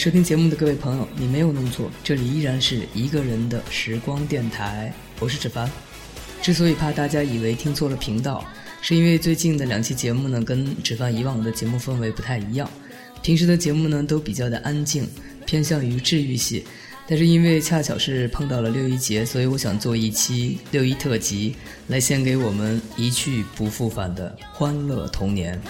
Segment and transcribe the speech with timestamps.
[0.00, 5.70] 收听节目的各位朋友，你没有弄错，这里依然是一个人的时光电台，我是芷凡。
[6.40, 8.42] 之所以怕大家以为听错了频道，
[8.80, 12.66] 是因为最近的两期节目呢，跟芷凡以往的节目氛围不太一样。
[13.20, 15.06] 平时的节目呢，都比较的安静，
[15.44, 16.64] 偏向于治愈系。
[17.06, 21.54] 但是因为恰巧是碰到了六一节，所以我想做一期六一特辑，
[21.88, 25.60] 来献给我们一去不复返的欢乐童年。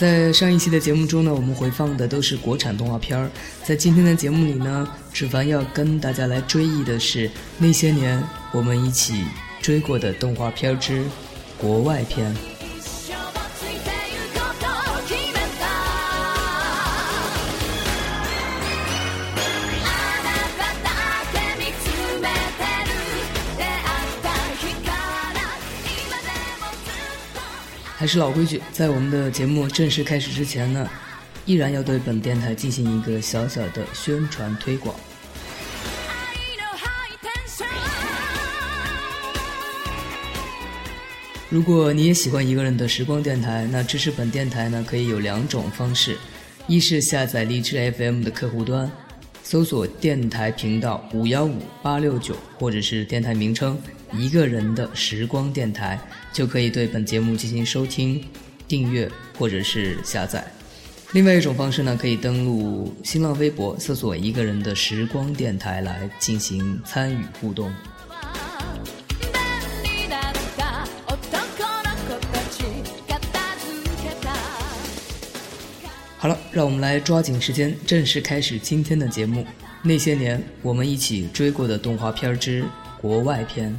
[0.00, 3.30] 在上一期的节目中呢，我们回放的都是国产动画片儿。
[3.62, 9.22] 在今天的节目里呢，芷凡要跟大家来追忆的是那些年我们一起
[9.60, 11.04] 追过的动画片之
[11.58, 12.34] 国外篇。
[28.00, 30.88] 还是老规矩，在我们的节目正式开始之前呢，
[31.44, 34.96] 依然要对本电台进行一个小小的宣传推广。
[41.50, 46.16] 如果你也喜欢一个人的时光电台，那支持本电台呢，可以有两种方式：
[46.66, 48.90] 一是下载荔枝 FM 的客户端，
[49.42, 53.78] 搜索电台频道五幺五八六九，或者是电台名称。
[54.12, 55.98] 一个人的时光电台
[56.32, 58.24] 就可以对本节目进行收听、
[58.66, 60.44] 订阅或者是下载。
[61.12, 67.72] 另外一种方式呢，可以登录新浪微博，搜索“一个人的时光电台”来进行参与互动。
[76.16, 79.46] 好了，让我们来抓紧时间，正式开始今天的节目。
[79.82, 82.62] 那些年我们一起追过的动画片之
[83.00, 83.74] 国外篇。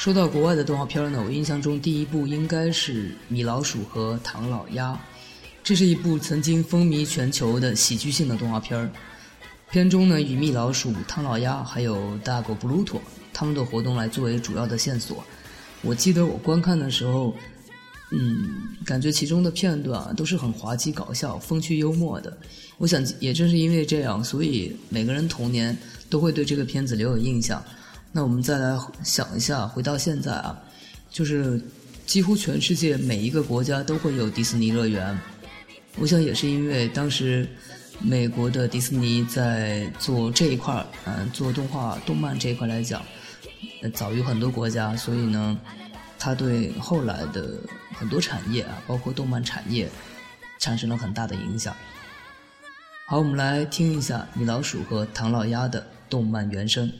[0.00, 4.94] 说到国外的动画片呢，我印象中第一部应该是《米老鼠和唐老鸭》，
[5.62, 8.90] 这是一部曾经风靡全球的喜剧性的动画片儿。
[9.70, 12.98] 片中呢，以米老鼠、唐老鸭还有大狗布鲁托
[13.30, 15.22] 他们的活动来作为主要的线索。
[15.82, 17.34] 我记得我观看的时候，
[18.10, 18.48] 嗯，
[18.86, 22.34] 感觉其中的片段都是很滑稽搞笑、风趣幽默的。
[22.78, 25.76] 我想，也正是因为这样，所以每个人童年
[26.08, 27.62] 都会对这个片子留有印象。
[28.12, 30.58] 那我们再来想一下，回到现在啊，
[31.08, 31.62] 就是
[32.06, 35.16] 几乎全世界每一个国家都会有迪士尼乐园。
[35.96, 37.48] 我想也是因为当时
[38.00, 43.00] 美国的迪士尼在做这一块儿，嗯，做动画、动漫这一块来讲，
[43.94, 45.56] 早于很多国家，所以呢，
[46.18, 47.54] 它对后来的
[47.94, 49.88] 很多产业啊，包括动漫产业，
[50.58, 51.76] 产生了很大的影响。
[53.06, 56.90] 好，我们来听一下米老鼠和唐老鸭的动漫原声。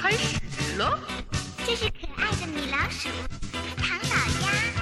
[0.00, 0.98] 开始了。
[1.66, 3.10] 这是可爱的米老鼠
[3.52, 4.79] 和唐老鸭。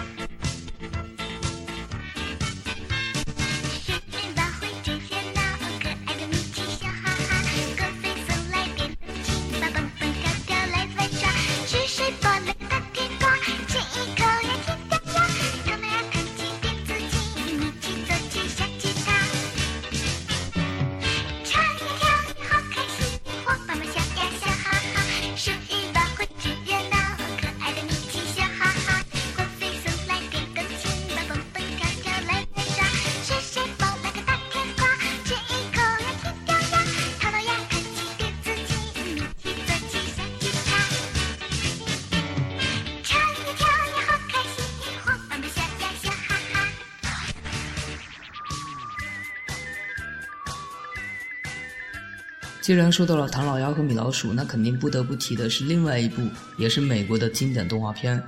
[52.69, 56.29] 既然说到了唐老鸭和米老鼠，那肯定不得不提的是另外一部
[56.59, 58.21] 也是美国的经典动画片《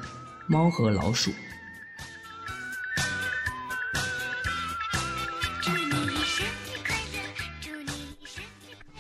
[0.46, 1.30] 猫和老鼠》。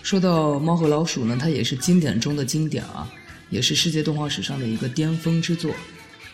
[0.02, 3.10] 说到猫和老鼠呢，它也是经典中的经典啊，
[3.48, 5.74] 也是世界动画史上的一个巅峰之作。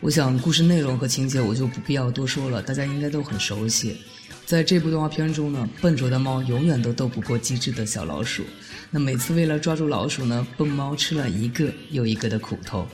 [0.00, 3.99] 我想故事内容和情节我就不必要多说了，大家应该都很熟悉。
[4.44, 8.43] 在这部动画片中呢，笨拙的猫永远都斗不过机智的小老鼠。
[8.96, 12.88] 那每次为了抓住老鼠呢，笨猫吃了一个又一个的苦头，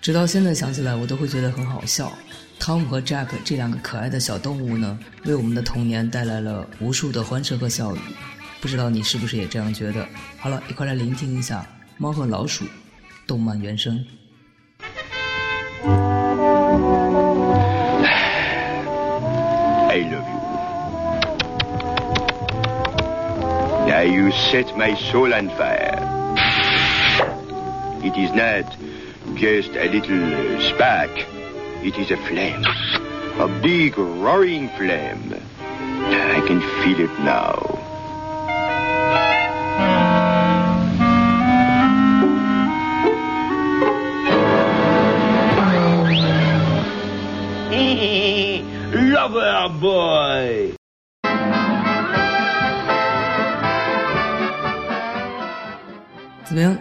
[0.00, 2.10] 直到现在想起来，我都会觉得很好笑。
[2.58, 7.98] 汤姆和 Jack 这两个可爱的小动物呢，为我们的童年带来了无数的欢声和笑语。
[8.62, 10.08] 不知道你是不是也这样觉得？
[10.38, 11.60] 好了，一块来聆听一下
[11.98, 12.64] 《猫和老鼠》
[13.26, 14.02] 动漫原声。
[24.04, 25.98] You set my soul on fire.
[28.02, 28.64] It is not
[29.36, 31.10] just a little spark.
[31.84, 32.64] It is a flame.
[33.38, 35.34] A big roaring flame.
[35.34, 37.76] I can feel it now.
[48.92, 50.19] Lover boy!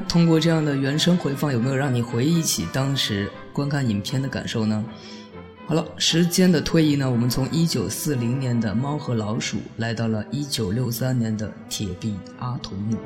[0.09, 4.83] 通过这样的原声回放，有没有让你回忆起当时观看影片的感受呢？
[5.67, 12.97] 好了，时间的推移呢，我们从一九四零年的《猫和老鼠》来到了一九六三年的《铁臂阿童木》。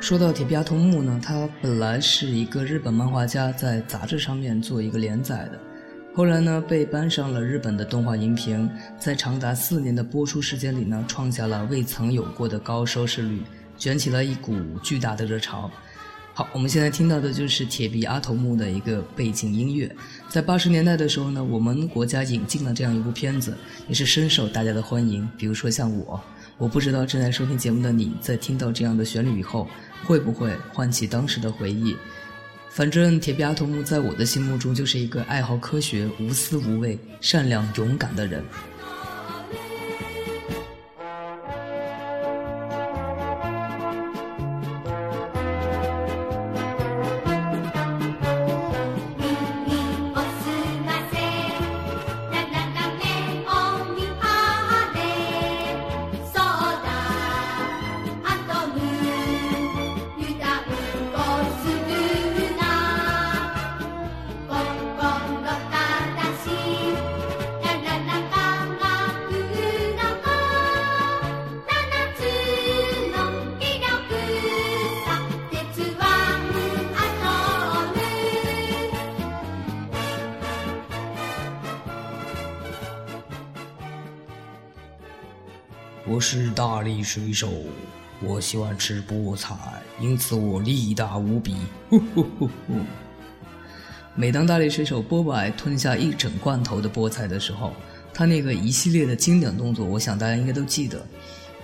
[0.00, 5.58] 说到《铁臂阿童木》呢，它本来是一个日本漫画家在杂志上面做一个连载的，
[6.14, 13.42] 后来呢被搬上了日本的动画荧屏，在长达四年的播出时间里呢，创下了未曾有过的高收视率。
[13.76, 15.70] 卷起了一股巨大的热潮。
[16.34, 19.90] 好，我们现在听到的就是铁臂阿童木的一个背景音乐。
[20.28, 23.56] 在八十年代的时候呢，我们国家引进了这样一部片子，
[23.88, 25.26] 也是深受大家的欢迎。
[25.38, 26.20] 比如说像我，
[26.58, 29.66] 我不知道正在收听节目的你在听到这样的旋律以后，
[30.04, 31.96] 会不会唤起当时的回忆？
[32.68, 38.44] 反正铁臂阿童木在我的心目中就是一个爱好科学、无私无畏、善良勇敢的人。
[87.06, 87.48] 水手，
[88.20, 89.54] 我喜欢吃菠菜，
[90.00, 91.56] 因此我力大无比。
[94.16, 97.72] 每当大力水手波柏吞下一整罐头的菠菜的时候，
[98.12, 101.00] 他那个一系列的经典动作，我想大家应该都记得。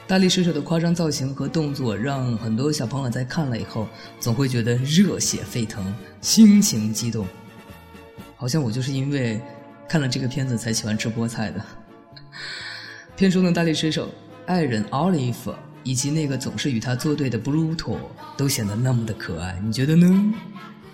[0.06, 3.88] 大力水手的夸张造型和动作，让很多小朋友在看了以后，
[4.20, 7.26] 总会觉得热血沸腾，心情激动。
[8.36, 9.40] 好像我就是因为
[9.88, 11.64] 看了这个片子才喜欢吃菠菜的。
[13.16, 14.08] 片中的大力水手。
[14.46, 17.96] 爱人 Olive 以及那个总是与他作对的 Bruto
[18.36, 20.34] 都显得那么的可爱，你觉得呢？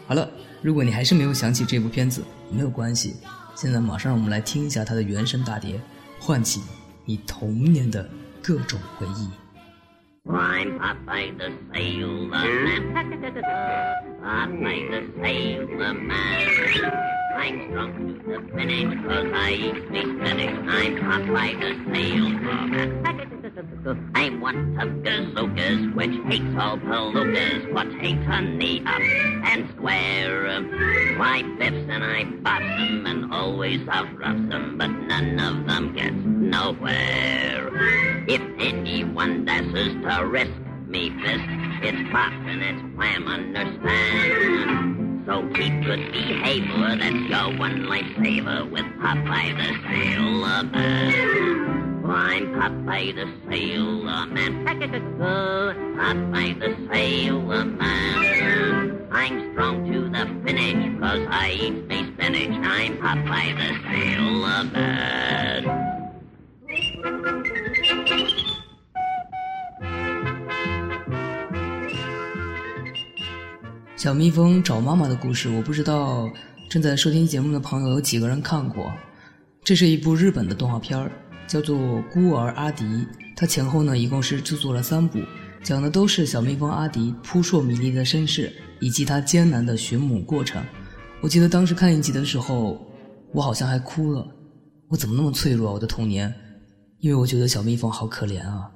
[0.06, 0.28] 好了，
[0.62, 3.16] 如果你还是没有想起这部片子，没有关系，
[3.54, 5.80] 现在马上让我们来听一下它的原声大碟，
[6.18, 6.62] 唤起
[7.04, 8.08] 你童年的
[8.42, 9.28] 各种回忆。
[17.38, 18.90] I'm strong to the sail
[20.68, 21.62] i'm hot like
[21.94, 22.26] sail
[24.14, 30.62] I'm one of gazookas, which hates all palookas, what hates honey up and square.
[31.18, 36.14] Why biffs and I boss them and always outroughs them, but none of them gets
[36.14, 37.68] nowhere.
[38.28, 40.52] If anyone dashes to risk
[40.86, 41.42] me fist,
[41.82, 45.24] it's pop and it's wham, understand?
[45.26, 51.67] So keep good behavior, that's your one lifesaver with Popeye the Sailor Man.
[52.10, 52.58] I'm
[74.00, 76.30] 《小蜜蜂找妈妈的故事》，我不知道
[76.70, 78.90] 正在收听节目的朋友有几个人看过。
[79.62, 81.10] 这是一部日本的动画片儿，
[81.48, 81.76] 叫做
[82.10, 82.84] 《孤儿阿迪》。
[83.34, 85.18] 他前后呢一共是制作了三部，
[85.64, 90.62] 讲的都是小蜜蜂阿迪扑朔迷离的身世以及他艰难的寻母过程。
[91.20, 92.80] 我记得当时看一集的时候，
[93.32, 94.24] 我好像还哭了。
[94.88, 95.72] 我怎么那么脆弱啊？
[95.72, 96.32] 我的童年，
[97.00, 98.70] 因为我觉得小蜜蜂好可怜啊。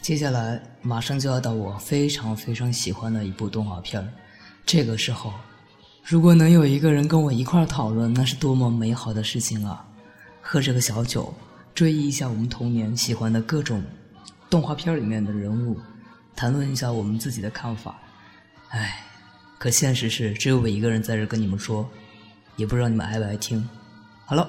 [0.00, 4.08] 接下来马上就要到我非常非常喜欢的一部动画片儿，
[4.64, 5.32] 这个时候，
[6.02, 9.86] 如果能有一个人跟我一块儿讨论，那是多么美好的事情啊！
[10.40, 11.32] 喝着个小酒，
[11.74, 13.82] 追忆一下我们童年喜欢的各种
[14.48, 15.78] 动画片里面的人物，
[16.34, 17.94] 谈论一下我们自己的看法。
[18.70, 19.04] 唉，
[19.58, 21.88] 可现实是只有我一个人在这跟你们说，
[22.56, 23.68] 也不知道你们爱不爱听。
[24.24, 24.48] 好了，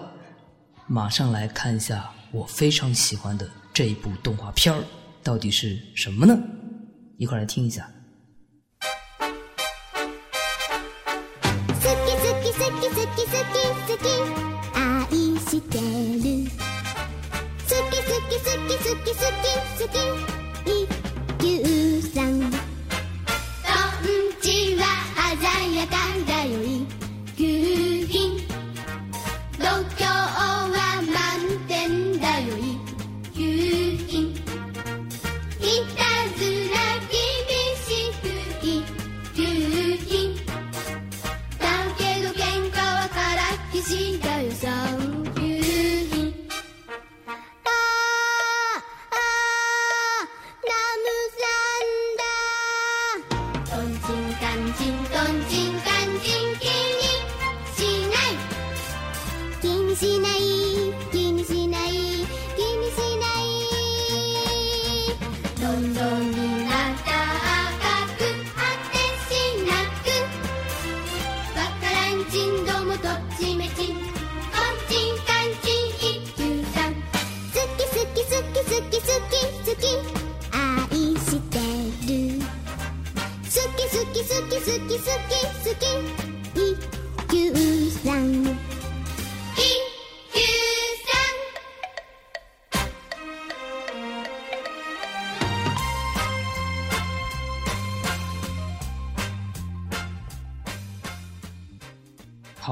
[0.88, 4.82] 马上来看一下我非常喜欢的这一部动画片儿。
[5.24, 6.38] 到底是什么呢？
[7.18, 7.90] 一块来听一下。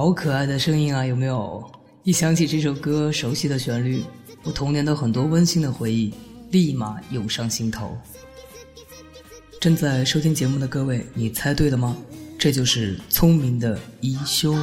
[0.09, 1.63] 好可爱的声音啊，有没有？
[2.01, 4.01] 一想起这首歌，熟悉的旋律，
[4.41, 6.11] 我童年的很多温馨的回忆
[6.49, 7.95] 立马涌上心头。
[9.61, 11.95] 正在收听节目的各位，你猜对了吗？
[12.39, 14.57] 这就是聪明的一休。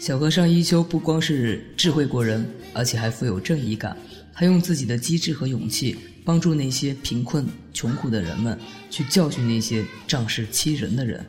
[0.00, 2.44] 小和尚一休不光是智慧过人，
[2.74, 3.96] 而且还富有正义感。
[4.34, 8.58] 他用自己的机智和勇气，帮助那些贫困穷苦的人们，
[8.90, 11.24] 去教训那些仗势欺人的人。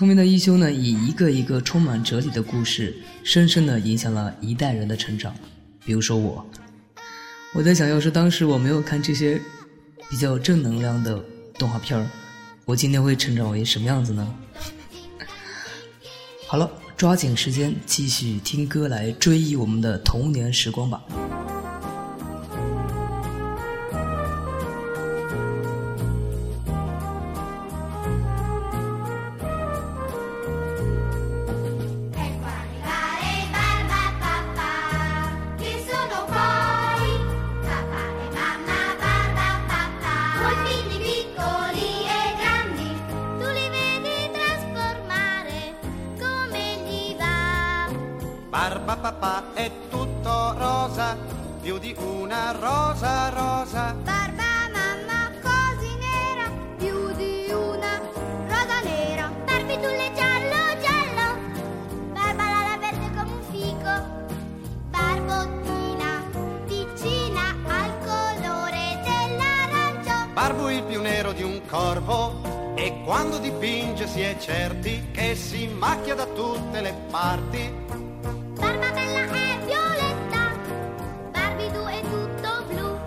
[0.00, 5.34] 聪明的一休呢，以一个一个充满哲理的故事，深深的影响了一代人的成长。
[5.84, 6.42] 比如说我，
[7.52, 9.38] 我在想，要是当时我没有看这些
[10.08, 11.22] 比较正能量的
[11.58, 12.06] 动画片儿，
[12.64, 14.34] 我今天会成长为什么样子呢？
[16.46, 21.02] 好了，抓紧时间继续听歌来追忆我们的童年时光吧。
[70.49, 76.15] barbo il più nero di un corvo e quando dipinge si è certi che si macchia
[76.15, 77.73] da tutte le parti.
[78.53, 80.51] Barbabella è violetta,
[81.31, 82.97] Barbidù è tutto blu.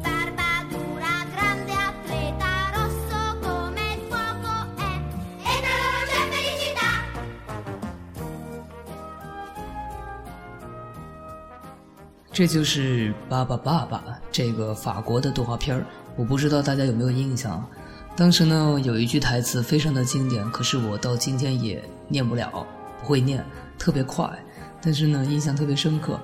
[0.00, 5.00] Barbadura, grande atleta, rosso come il fuoco è.
[5.42, 6.90] E tra loro c'è felicità.
[12.32, 13.98] 这就是《巴巴爸爸》
[14.30, 15.84] 这个法国的动画片儿，
[16.15, 17.63] 我不知道大家有没有印象。
[18.15, 22.65] 当时呢，有一句台词非常的经典，可是我到今天也念不了，
[23.01, 23.45] 不会念，
[23.77, 24.29] 特别快，
[24.81, 26.19] 但是呢，印象特别深刻。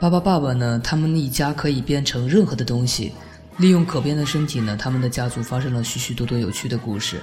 [0.00, 3.12] 巴巴爸爸呢，他们一家可以变成任何的东西，
[3.58, 7.20] 利用可变的身体呢，他们的家族发生了许许多多有趣的故事。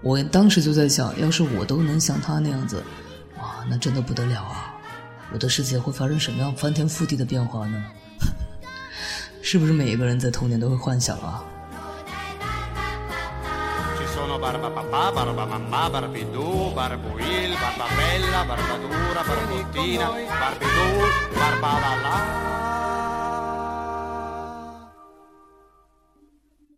[0.00, 2.82] 我当时就在想，要是我都能像他那样子，
[3.38, 4.74] 哇，那真的不得了啊！
[5.32, 7.84] 我的世界会发生什么样翻天覆地的变化呢？
[9.42, 11.44] 是不是每一个人在童年都会幻想啊？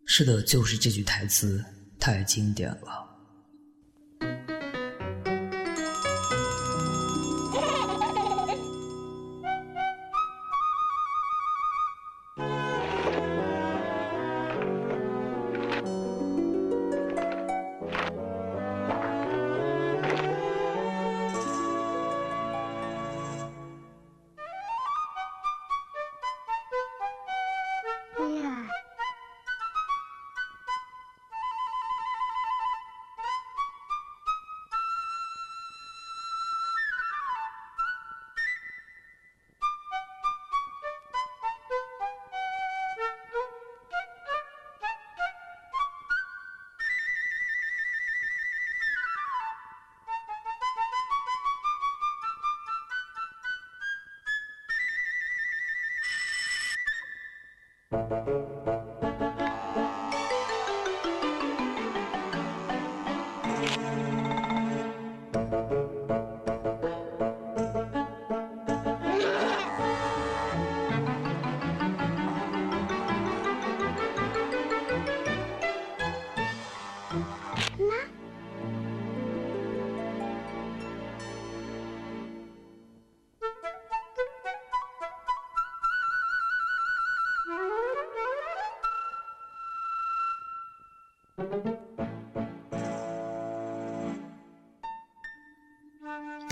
[0.05, 1.63] 是的就是这句台词
[1.99, 3.10] 太经典了。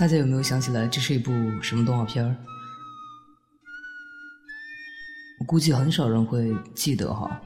[0.00, 2.34] 大家有没有想起来这是一部什么动画片儿？
[5.38, 7.38] 我估计很少人会记得哈，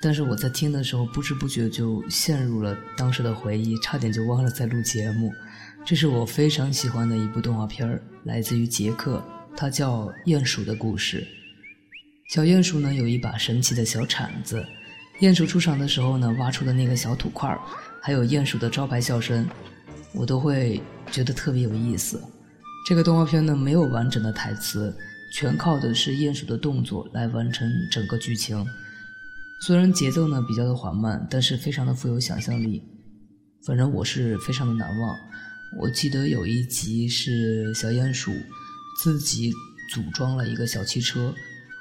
[0.00, 5.32] 但是我在听的时候不知不觉就陷入了当时的回忆，差点就忘了在录节目。
[5.84, 9.20] 这是我非常喜欢的一部动画片儿，来自于捷克，
[9.56, 11.20] 它叫《鼹鼠的故事》。
[12.32, 14.64] 小鼹鼠呢有一把神奇的小铲子，
[15.18, 17.60] 鼹鼠出场的时候呢挖出的那个小土块儿，
[18.00, 19.44] 还有鼹鼠的招牌笑声，
[20.16, 22.20] 我都会觉得特别有意思。
[22.88, 24.96] 这个动画片呢没有完整的台词，
[25.32, 28.64] 全靠的是鼹鼠的动作来完成整个剧情。
[29.62, 32.82] 虽然节奏呢比较的缓慢，但是非常的富有想象力。
[33.64, 35.16] 反正我是非常的难忘。
[35.80, 38.32] 我记得有一集是小鼹鼠
[39.02, 39.52] 自己
[39.92, 41.34] 组装了一个小汽车，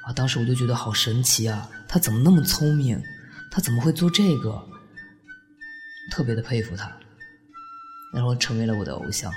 [0.06, 1.70] 啊，当时我就觉得好神奇啊！
[1.88, 3.00] 他怎么那么聪明？
[3.52, 4.60] 他怎么会做这个？
[6.12, 6.92] 特别的佩服他，
[8.16, 9.32] 然后成为了我的偶像。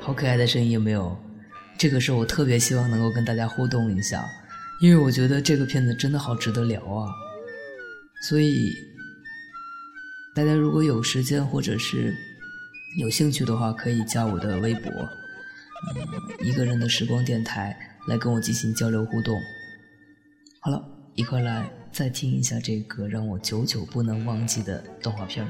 [0.00, 1.14] 好可爱的声音有没有？
[1.76, 4.24] 这个时候我特别希望能够跟大家互动一下，
[4.80, 7.08] 因为我觉得这个片子真的好值得聊啊。
[8.28, 8.74] 所以，
[10.34, 12.14] 大家如果有时间或者是
[12.98, 17.74] 有兴趣的话，可以加我的微博，嗯，一个人的时光电台
[18.06, 19.40] 来跟我进行交流互动。
[20.60, 20.84] 好了，
[21.14, 25.46] 一块来再听一下这个让我久久不能忘记的动画片。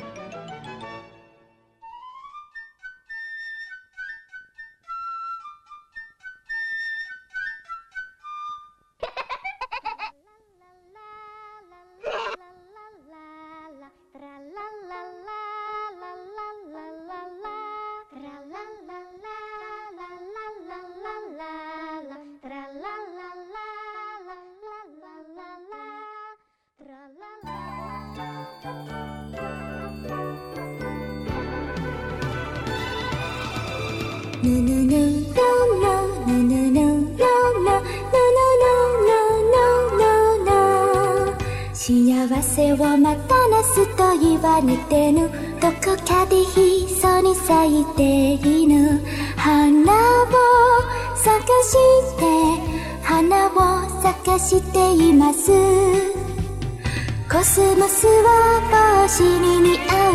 [57.31, 58.61] コスモスは
[59.05, 60.15] 帽子に似合う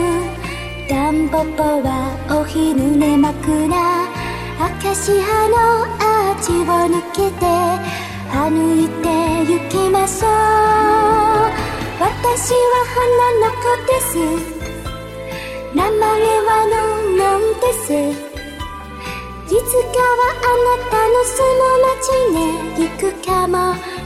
[0.89, 3.73] タンポポはおひぬね枕
[4.60, 7.45] アカシアのアーチを抜けて
[8.36, 9.08] 歩いて
[9.47, 10.32] 行きましょう。
[12.04, 14.19] 私は花の子です。
[15.73, 15.95] 名前
[16.43, 17.95] はのんのんです。
[17.95, 23.56] いつかはあなたの住む町へ行くかも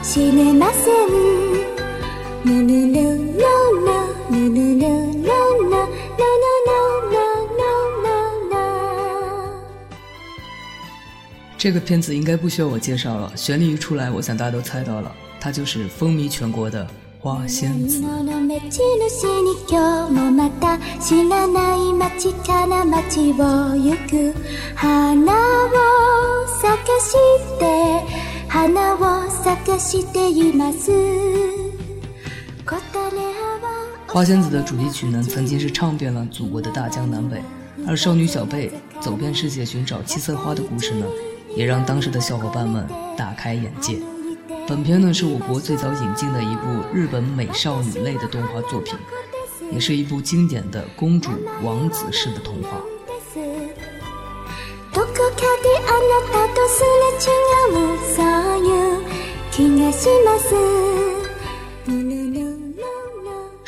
[0.00, 1.69] しれません。
[11.58, 16.84] 这个片子应该不需要我介绍了，旋律一出来，我想大家都猜到了，它就是风靡全国的
[17.22, 18.00] 《花仙子》。
[32.69, 33.29] 花を探して花を探してい
[33.61, 37.41] ます答えは花仙子的主题曲呢，曾经是唱遍了祖国的大江南北，
[37.87, 41.05] 而少女小贝走遍世界寻找七色花的故事呢，
[41.55, 43.99] 也让当时的小伙伴们大开眼界。
[44.67, 48.97] 本片呢是我国最早引进的一部日本美少女类的动画作品，
[49.71, 52.81] 也是一部经典的公主王子式的童话。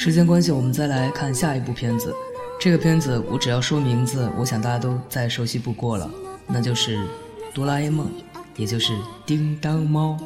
[0.05, 2.13] 时间关系，我们再来看下一部片子。
[2.59, 6.11] 这个片子我只要说名字，我想大家都再熟悉不过了，
[6.45, 6.97] 那就是
[7.55, 8.07] 《哆啦 A 梦》，
[8.57, 10.19] 也就是《叮当猫》。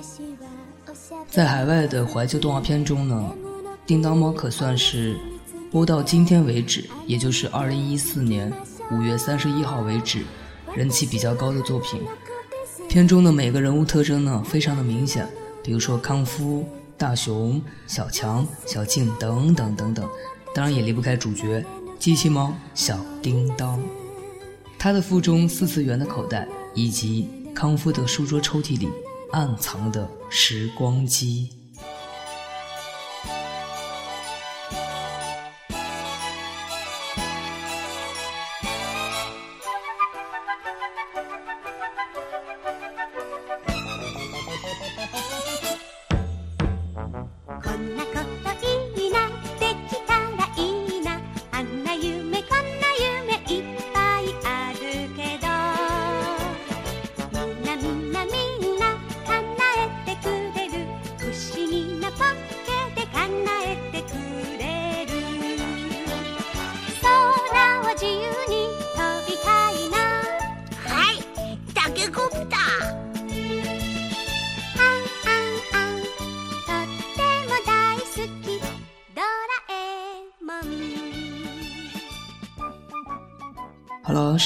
[1.31, 3.31] 在海外的怀旧动画片中呢，
[3.85, 5.15] 《叮当猫》可算是
[5.71, 8.51] 播到今天为止，也就是二零一四年
[8.91, 10.23] 五月三十一号为止，
[10.75, 12.01] 人气比较高的作品。
[12.89, 15.29] 片中的每个人物特征呢，非常的明显，
[15.62, 16.67] 比如说康夫、
[16.99, 20.09] 大熊、小强、小静等等等等，
[20.55, 21.65] 当然也离不开主角
[21.99, 23.83] 机器猫小叮当。
[24.79, 28.89] 他的腹中四次元的口袋，以及康夫的书桌抽屉里
[29.33, 31.51] 暗藏的时光机。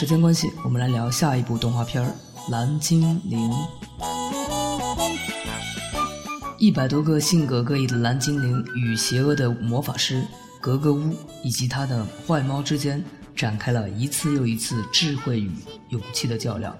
[0.01, 2.03] 时间关系，我们来聊下一部动画片
[2.51, 3.51] 《蓝精灵》。
[6.57, 10.25] 一百多个性格各异的蓝精灵与邪恶的魔法师
[10.59, 13.05] 格格巫以及他的坏猫之间
[13.37, 15.51] 展开了一次又一次智慧与
[15.91, 16.75] 勇气的较量。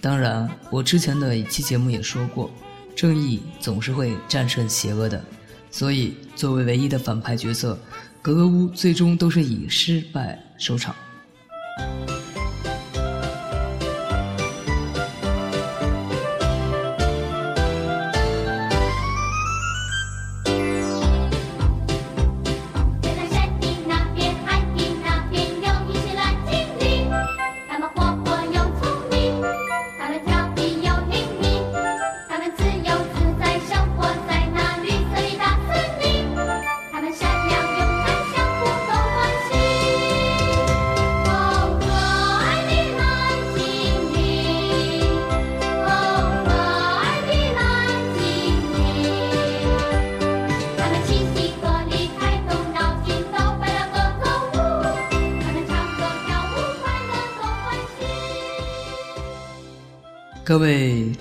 [0.00, 2.48] 当然，我之前的一期节目也说过，
[2.94, 5.20] 正义总是会战胜邪恶的，
[5.72, 7.76] 所以作为唯一的反派角色，
[8.22, 10.94] 格格巫最终都是以失败收场。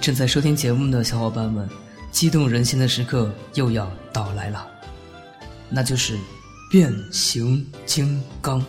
[0.03, 1.65] 正在收听节目的小伙伴们，
[2.11, 4.67] 激动人心的时刻又要到来了，
[5.69, 6.19] 那就是
[6.69, 8.61] 变形金刚。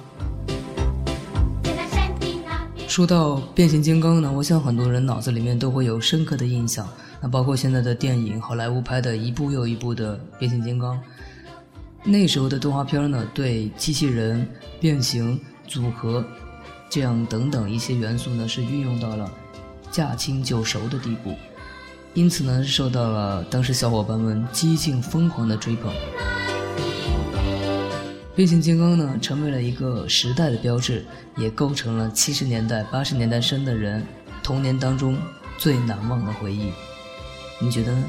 [2.87, 6.89] 说到变形金刚呢，我想很多人脑子里面都会有深刻的印象。
[7.21, 11.03] 那包括现在的电影，好莱坞拍的一部又一部的变形金刚。
[12.05, 16.25] 那时候的动画片呢，对机器人变形、组合
[16.89, 19.29] 这样等等一些元素呢，是运用到了
[19.95, 21.37] 驾轻就熟的地步，
[22.15, 25.95] 因此呢，受到了当时小伙伴们激进疯狂的追捧。
[28.35, 34.05] 变形金刚呢，成为了一个时代的标志，也构成了七十年代、八十年代生的人
[34.43, 35.17] 童年当中
[35.59, 36.73] 最难忘的回忆。
[37.61, 38.05] 你觉得呢？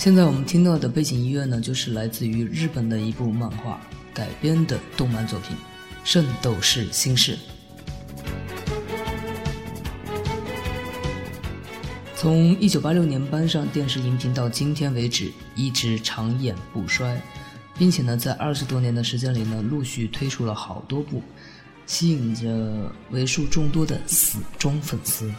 [0.00, 3.78] 现在我们听到的背景音乐呢，就是来自于日本的一部漫画
[4.14, 5.54] 改编的动漫作品
[6.04, 7.36] 《圣斗士星矢》。
[12.16, 17.20] 从一九八六年搬上电视荧屏到今天为止，一直长演不衰，
[17.76, 21.22] 并且呢，在二十多年的时间里呢，陆续推出了好多部，
[21.84, 25.30] 吸引着为数众多的死忠粉丝。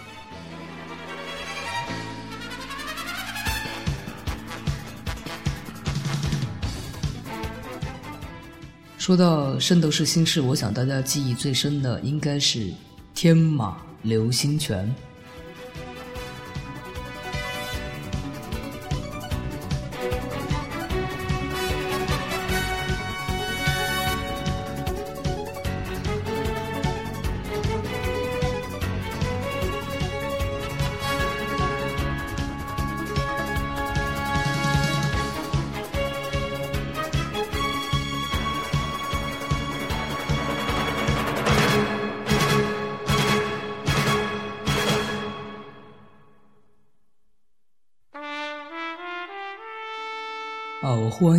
[9.02, 12.72] 说到《圣斗士星矢》，我想大家记忆最深的应该是
[13.16, 14.88] 天马流星拳。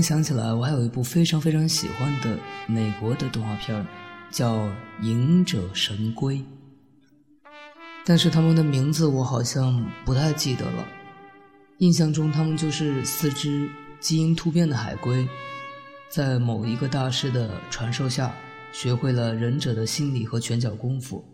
[0.03, 2.37] 想起来，我还有一部非常非常喜欢的
[2.67, 3.87] 美国的动画片，
[4.31, 4.67] 叫
[5.01, 6.37] 《隐者神龟》。
[8.05, 10.85] 但是他们的名字我好像不太记得了。
[11.79, 15.27] 印象中，他们就是四只基因突变的海龟，
[16.09, 18.35] 在某一个大师的传授下，
[18.73, 21.25] 学会了忍者的心理和拳脚功夫。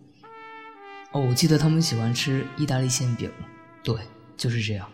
[1.12, 3.30] 哦，我记得他们喜欢吃意大利馅饼，
[3.82, 3.96] 对，
[4.36, 4.86] 就是这样。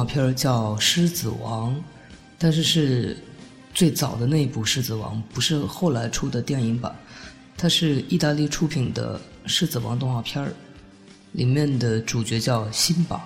[0.00, 1.76] 动画片叫《狮子王》，
[2.38, 3.14] 但是是
[3.74, 6.94] 最早的那部《狮子王》，不是后来出的电影版。
[7.54, 10.50] 它是意大利出品的《狮子王》动画片儿，
[11.32, 13.18] 里面的主角叫辛巴，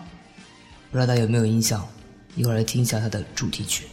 [0.90, 1.86] 不知道大家有没有印象？
[2.34, 3.84] 一会儿来听一下它的主题曲。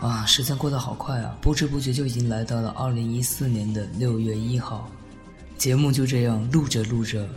[0.00, 4.88] 啊，时间过得好快啊，不知不觉就已经来到了二零一四年的六月一号，
[5.56, 7.28] 节目就这样录着录着，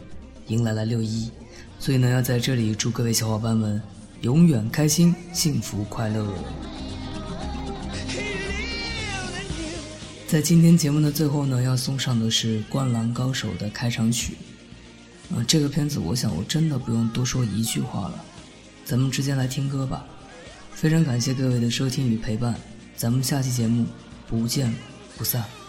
[0.46, 1.32] 迎来了六一，
[1.80, 3.82] 所以呢，要在这里祝各位小伙伴们
[4.22, 6.24] 永远开心、幸福、快乐。
[10.28, 14.38] 在今天节目的最后呢，要送上的是《灌篮高手》的开场曲。
[15.36, 18.24] 啊，这个片子我想我真的不用多说一句话了，
[18.86, 20.06] 咱们直接来听歌吧。
[20.82, 22.56] 非常感谢各位的收听与陪伴，
[22.96, 23.86] 咱们下期节目
[24.28, 24.74] 不见
[25.16, 25.61] 不散。